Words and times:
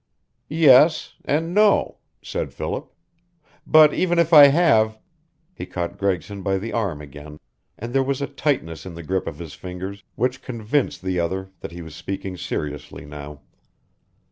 "Yes 0.49 1.13
and 1.25 1.53
no," 1.53 1.97
said 2.23 2.55
Philip. 2.55 2.91
"But 3.67 3.93
even 3.93 4.17
if 4.17 4.33
I 4.33 4.47
have" 4.47 4.97
He 5.53 5.67
caught 5.67 5.99
Gregson 5.99 6.41
by 6.41 6.57
the 6.57 6.73
arm 6.73 7.01
again, 7.03 7.39
and 7.77 7.93
there 7.93 8.01
was 8.01 8.19
a 8.19 8.25
tightness 8.25 8.83
in 8.83 8.95
the 8.95 9.03
grip 9.03 9.27
of 9.27 9.37
his 9.37 9.53
fingers 9.53 10.03
which 10.15 10.41
convinced 10.41 11.03
the 11.03 11.19
other 11.19 11.51
that 11.59 11.71
he 11.71 11.83
was 11.83 11.93
speaking 11.95 12.35
seriously 12.35 13.05
now. 13.05 13.41